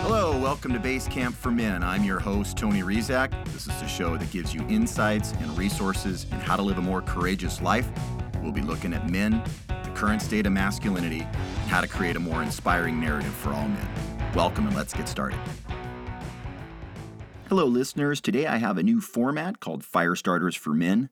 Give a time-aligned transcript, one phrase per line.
[0.00, 1.82] Hello, welcome to Base Camp for Men.
[1.82, 3.32] I'm your host, Tony Rizak.
[3.46, 6.82] This is the show that gives you insights and resources in how to live a
[6.82, 7.88] more courageous life.
[8.42, 12.20] We'll be looking at men, the current state of masculinity, and how to create a
[12.20, 13.88] more inspiring narrative for all men.
[14.34, 15.38] Welcome, and let's get started.
[17.48, 18.22] Hello, listeners.
[18.22, 21.10] Today I have a new format called Fire Starters for Men.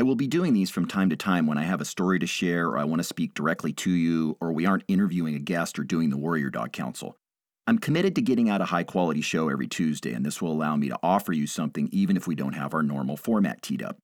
[0.00, 2.26] I will be doing these from time to time when I have a story to
[2.26, 5.78] share, or I want to speak directly to you, or we aren't interviewing a guest
[5.78, 7.18] or doing the Warrior Dog Council.
[7.66, 10.74] I'm committed to getting out a high quality show every Tuesday, and this will allow
[10.74, 13.98] me to offer you something even if we don't have our normal format teed up.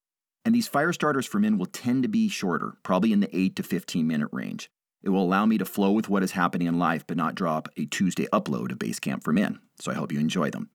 [0.44, 3.56] And these fire starters for men will tend to be shorter, probably in the 8
[3.56, 4.68] to 15 minute range.
[5.02, 7.70] It will allow me to flow with what is happening in life but not drop
[7.78, 10.68] a Tuesday upload of Basecamp for Men, so I hope you enjoy them.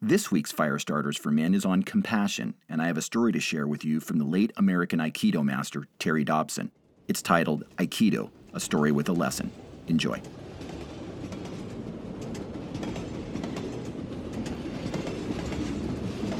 [0.00, 3.40] This week's Fire Starters for Men is on compassion, and I have a story to
[3.40, 6.70] share with you from the late American Aikido master, Terry Dobson.
[7.08, 9.50] It's titled Aikido A Story with a Lesson.
[9.88, 10.22] Enjoy.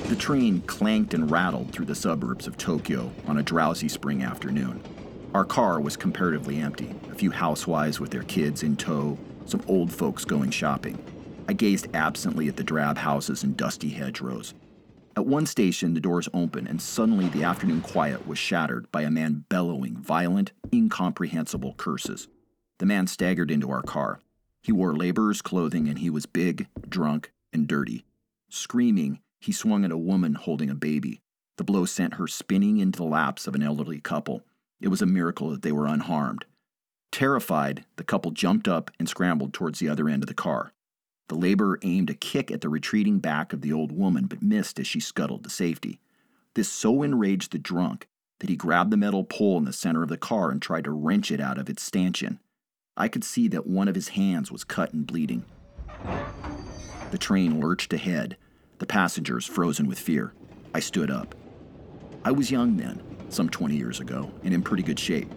[0.06, 4.80] The train clanked and rattled through the suburbs of Tokyo on a drowsy spring afternoon.
[5.34, 9.90] Our car was comparatively empty, a few housewives with their kids in tow, some old
[9.90, 10.96] folks going shopping.
[11.48, 14.52] I gazed absently at the drab houses and dusty hedgerows.
[15.16, 19.10] At one station, the doors opened, and suddenly the afternoon quiet was shattered by a
[19.10, 22.28] man bellowing violent, incomprehensible curses.
[22.78, 24.20] The man staggered into our car.
[24.62, 28.04] He wore laborer's clothing, and he was big, drunk, and dirty.
[28.50, 31.22] Screaming, he swung at a woman holding a baby.
[31.56, 34.42] The blow sent her spinning into the laps of an elderly couple.
[34.82, 36.44] It was a miracle that they were unharmed.
[37.10, 40.72] Terrified, the couple jumped up and scrambled towards the other end of the car.
[41.28, 44.80] The laborer aimed a kick at the retreating back of the old woman but missed
[44.80, 46.00] as she scuttled to safety.
[46.54, 48.08] This so enraged the drunk
[48.40, 50.90] that he grabbed the metal pole in the center of the car and tried to
[50.90, 52.38] wrench it out of its stanchion.
[52.96, 55.44] I could see that one of his hands was cut and bleeding.
[57.10, 58.36] The train lurched ahead,
[58.78, 60.32] the passengers frozen with fear.
[60.74, 61.34] I stood up.
[62.24, 65.30] I was young then, some 20 years ago, and in pretty good shape.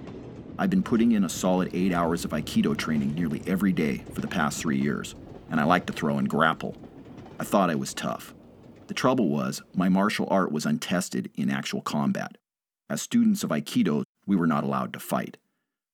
[0.58, 4.22] I've been putting in a solid eight hours of Aikido training nearly every day for
[4.22, 5.16] the past three years,
[5.52, 6.76] and I liked to throw and grapple.
[7.40, 8.34] I thought I was tough.
[8.88, 12.38] The trouble was, my martial art was untested in actual combat.
[12.90, 15.38] As students of Aikido, we were not allowed to fight.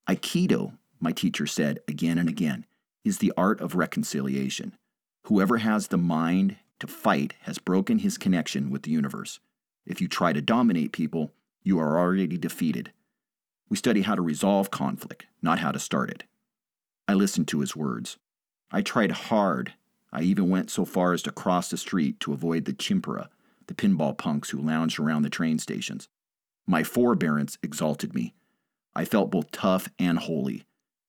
[0.08, 2.66] Aikido, my teacher said again and again,
[3.04, 4.76] is the art of reconciliation.
[5.26, 9.40] Whoever has the mind to fight has broken his connection with the universe.
[9.86, 11.32] If you try to dominate people,
[11.64, 12.92] you are already defeated.
[13.70, 16.24] We study how to resolve conflict, not how to start it.
[17.08, 18.18] I listened to his words.
[18.72, 19.74] I tried hard.
[20.12, 23.28] I even went so far as to cross the street to avoid the chimpira,
[23.68, 26.08] the pinball punks who lounged around the train stations.
[26.66, 28.34] My forbearance exalted me.
[28.96, 30.64] I felt both tough and holy.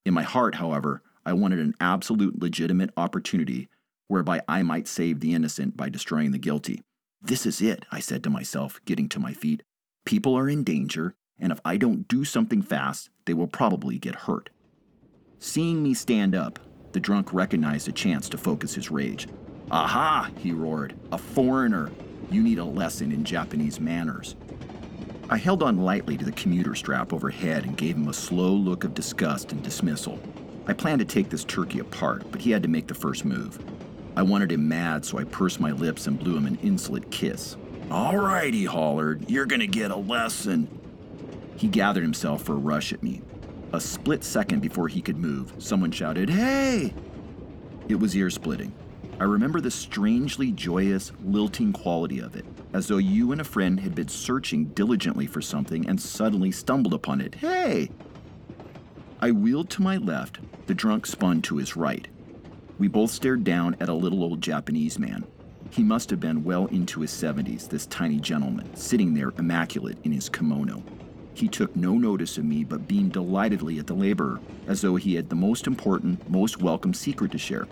[0.04, 3.68] In my heart, however, I wanted an absolute legitimate opportunity
[4.06, 6.82] whereby I might save the innocent by destroying the guilty.
[7.20, 9.62] This is it, I said to myself, getting to my feet.
[10.04, 14.14] People are in danger, and if I don't do something fast, they will probably get
[14.14, 14.50] hurt.
[15.38, 16.58] Seeing me stand up,
[16.92, 19.28] the drunk recognized a chance to focus his rage.
[19.70, 20.94] Aha, he roared.
[21.12, 21.90] A foreigner.
[22.30, 24.36] You need a lesson in Japanese manners.
[25.30, 28.84] I held on lightly to the commuter strap overhead and gave him a slow look
[28.84, 30.18] of disgust and dismissal.
[30.66, 33.58] I planned to take this turkey apart, but he had to make the first move.
[34.16, 37.56] I wanted him mad, so I pursed my lips and blew him an insolent kiss.
[37.90, 40.68] All right, he hollered, you're gonna get a lesson.
[41.56, 43.22] He gathered himself for a rush at me.
[43.72, 46.94] A split second before he could move, someone shouted, Hey!
[47.88, 48.72] It was ear splitting.
[49.20, 53.78] I remember the strangely joyous, lilting quality of it, as though you and a friend
[53.80, 57.34] had been searching diligently for something and suddenly stumbled upon it.
[57.34, 57.90] Hey!
[59.20, 62.08] I wheeled to my left, the drunk spun to his right.
[62.78, 65.26] We both stared down at a little old Japanese man.
[65.70, 70.12] He must have been well into his 70s, this tiny gentleman, sitting there immaculate in
[70.12, 70.82] his kimono.
[71.38, 75.14] He took no notice of me but beamed delightedly at the laborer, as though he
[75.14, 77.68] had the most important, most welcome secret to share.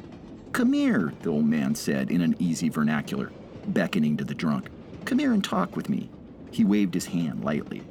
[0.52, 3.32] Come here, the old man said in an easy vernacular,
[3.66, 4.68] beckoning to the drunk.
[5.04, 6.08] Come here and talk with me.
[6.52, 7.82] He waved his hand lightly.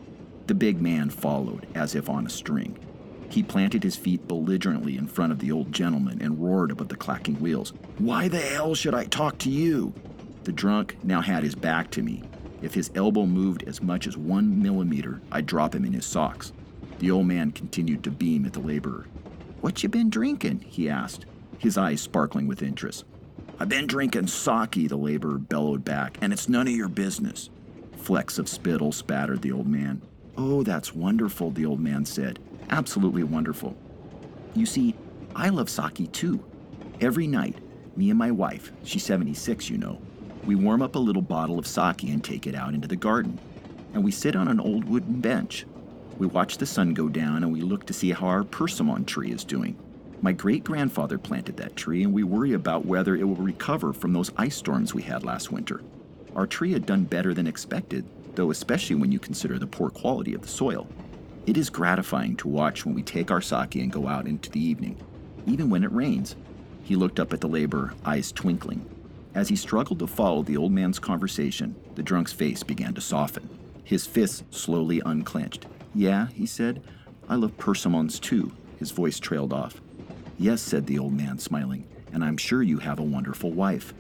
[0.47, 2.79] The big man followed, as if on a string.
[3.27, 6.95] He planted his feet belligerently in front of the old gentleman and roared above the
[6.95, 7.73] clacking wheels.
[7.97, 9.93] Why the hell should I talk to you?
[10.45, 12.23] The drunk now had his back to me.
[12.65, 16.51] If his elbow moved as much as one millimeter, I'd drop him in his socks.
[16.97, 19.05] The old man continued to beam at the laborer.
[19.61, 20.61] What you been drinking?
[20.67, 21.27] he asked
[21.59, 23.05] his eyes sparkling with interest.
[23.59, 27.51] I've been drinking sake, the laborer bellowed back, and it's none of your business.
[27.97, 30.01] Flecks of spittle spattered the old man.
[30.35, 32.39] Oh, that's wonderful, the old man said.
[32.71, 33.77] Absolutely wonderful.
[34.55, 34.95] You see,
[35.35, 36.43] I love sake too.
[36.99, 37.57] Every night,
[37.95, 40.01] me and my wife, she's 76, you know,
[40.45, 43.39] we warm up a little bottle of sake and take it out into the garden.
[43.93, 45.65] And we sit on an old wooden bench.
[46.17, 49.31] We watch the sun go down and we look to see how our persimmon tree
[49.31, 49.75] is doing.
[50.21, 54.13] My great grandfather planted that tree, and we worry about whether it will recover from
[54.13, 55.81] those ice storms we had last winter.
[56.35, 58.05] Our tree had done better than expected,
[58.35, 60.87] though, especially when you consider the poor quality of the soil.
[61.45, 64.59] It is gratifying to watch when we take our sake and go out into the
[64.59, 64.97] evening,
[65.45, 66.35] even when it rains.
[66.83, 68.89] He looked up at the laborer, eyes twinkling.
[69.35, 73.49] As he struggled to follow the old man's conversation, the drunk's face began to soften.
[73.83, 75.65] His fists slowly unclenched.
[75.93, 76.81] Yeah, he said,
[77.27, 78.53] I love persimmons too.
[78.79, 79.81] His voice trailed off.
[80.37, 83.93] Yes, said the old man, smiling, and I'm sure you have a wonderful wife.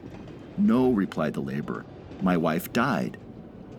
[0.57, 1.85] No, replied the laborer.
[2.21, 3.17] My wife died.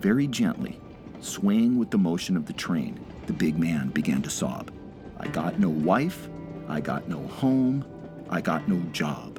[0.01, 0.79] Very gently,
[1.21, 4.71] swaying with the motion of the train, the big man began to sob.
[5.19, 6.29] I got no wife,
[6.69, 7.85] I got no home,
[8.29, 9.36] I got no job.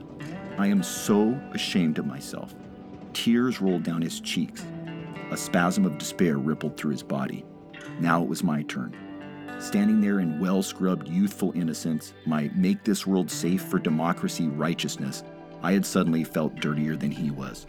[0.58, 2.56] I am so ashamed of myself.
[3.14, 4.66] Tears rolled down his cheeks.
[5.30, 7.46] A spasm of despair rippled through his body.
[8.00, 8.96] Now it was my turn.
[9.60, 15.24] Standing there in well scrubbed youthful innocence, my make this world safe for democracy righteousness,
[15.62, 17.68] I had suddenly felt dirtier than he was.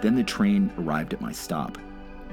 [0.00, 1.76] Then the train arrived at my stop.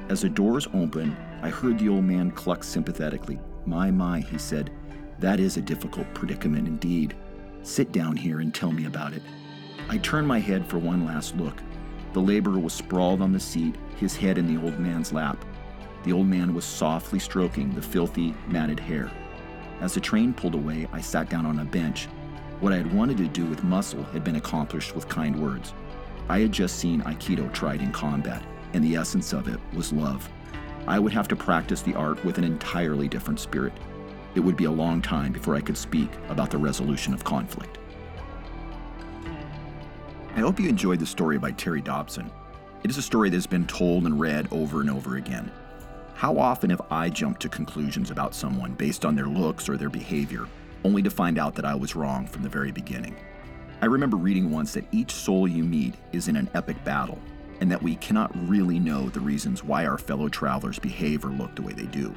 [0.07, 3.39] As the doors opened, I heard the old man cluck sympathetically.
[3.65, 4.71] My, my, he said,
[5.19, 7.15] that is a difficult predicament indeed.
[7.61, 9.21] Sit down here and tell me about it.
[9.87, 11.61] I turned my head for one last look.
[12.13, 15.45] The laborer was sprawled on the seat, his head in the old man's lap.
[16.03, 19.11] The old man was softly stroking the filthy, matted hair.
[19.81, 22.07] As the train pulled away, I sat down on a bench.
[22.59, 25.73] What I had wanted to do with muscle had been accomplished with kind words.
[26.27, 28.43] I had just seen Aikido tried in combat,
[28.73, 30.29] and the essence of it was love.
[30.87, 33.73] I would have to practice the art with an entirely different spirit.
[34.35, 37.77] It would be a long time before I could speak about the resolution of conflict.
[40.39, 42.31] I hope you enjoyed the story by Terry Dobson.
[42.85, 45.51] It is a story that has been told and read over and over again.
[46.13, 49.89] How often have I jumped to conclusions about someone based on their looks or their
[49.89, 50.47] behavior,
[50.85, 53.17] only to find out that I was wrong from the very beginning?
[53.81, 57.19] I remember reading once that each soul you meet is in an epic battle,
[57.59, 61.53] and that we cannot really know the reasons why our fellow travelers behave or look
[61.53, 62.15] the way they do.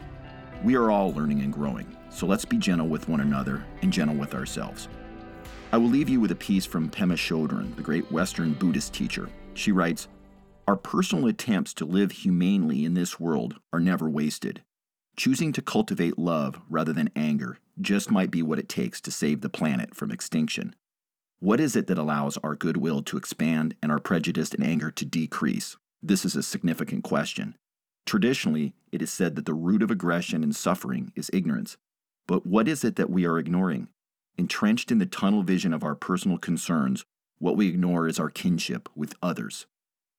[0.63, 4.15] We are all learning and growing, so let's be gentle with one another and gentle
[4.15, 4.87] with ourselves.
[5.73, 9.31] I will leave you with a piece from Pema Chodron, the great Western Buddhist teacher.
[9.55, 10.07] She writes
[10.69, 14.63] our personal attempts to live humanely in this world are never wasted.
[15.17, 19.41] Choosing to cultivate love rather than anger just might be what it takes to save
[19.41, 20.77] the planet from extinction.
[21.41, 25.07] What is it that allows our goodwill to expand and our prejudice and anger to
[25.07, 25.79] decrease?
[26.03, 27.57] This is a significant question.
[28.05, 31.79] Traditionally, it is said that the root of aggression and suffering is ignorance.
[32.27, 33.89] But what is it that we are ignoring?
[34.43, 37.05] Entrenched in the tunnel vision of our personal concerns,
[37.39, 39.67] what we ignore is our kinship with others.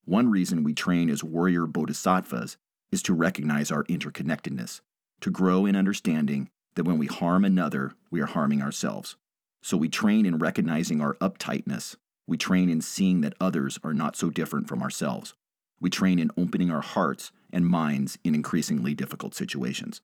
[0.05, 2.55] One reason we train as warrior bodhisattvas
[2.89, 4.79] is to recognize our interconnectedness,
[5.19, 9.17] to grow in understanding that when we harm another, we are harming ourselves.
[9.61, 11.97] So we train in recognizing our uptightness.
[12.25, 15.33] We train in seeing that others are not so different from ourselves.
[15.81, 19.99] We train in opening our hearts and minds in increasingly difficult situations.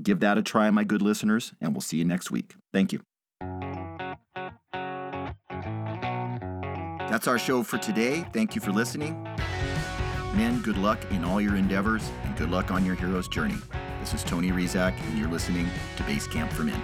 [0.00, 2.54] Give that a try, my good listeners, and we'll see you next week.
[2.72, 3.00] Thank you.
[7.10, 8.24] That's our show for today.
[8.32, 9.20] Thank you for listening.
[10.32, 13.56] Men, good luck in all your endeavors and good luck on your hero's journey.
[13.98, 16.80] This is Tony Rizak, and you're listening to Base Camp for Men.